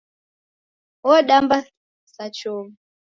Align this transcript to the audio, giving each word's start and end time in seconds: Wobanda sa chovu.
Wobanda 1.07 1.57
sa 2.13 2.25
chovu. 2.37 2.71